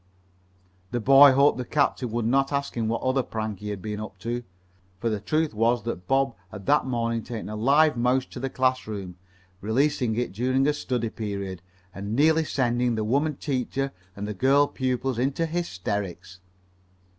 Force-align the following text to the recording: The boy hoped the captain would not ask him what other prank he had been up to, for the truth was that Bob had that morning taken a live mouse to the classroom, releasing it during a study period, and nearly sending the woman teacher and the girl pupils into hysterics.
The 0.89 0.99
boy 0.99 1.31
hoped 1.33 1.59
the 1.59 1.63
captain 1.63 2.09
would 2.09 2.25
not 2.25 2.51
ask 2.51 2.75
him 2.75 2.87
what 2.87 3.03
other 3.03 3.21
prank 3.21 3.59
he 3.59 3.69
had 3.69 3.83
been 3.83 3.99
up 3.99 4.17
to, 4.21 4.43
for 4.99 5.09
the 5.11 5.19
truth 5.19 5.53
was 5.53 5.83
that 5.83 6.07
Bob 6.07 6.33
had 6.51 6.65
that 6.65 6.87
morning 6.87 7.21
taken 7.21 7.49
a 7.49 7.55
live 7.55 7.95
mouse 7.95 8.25
to 8.31 8.39
the 8.39 8.49
classroom, 8.49 9.17
releasing 9.61 10.15
it 10.15 10.33
during 10.33 10.65
a 10.65 10.73
study 10.73 11.11
period, 11.11 11.61
and 11.93 12.15
nearly 12.15 12.45
sending 12.45 12.95
the 12.95 13.03
woman 13.03 13.35
teacher 13.35 13.91
and 14.15 14.27
the 14.27 14.33
girl 14.33 14.65
pupils 14.65 15.19
into 15.19 15.45
hysterics. 15.45 16.39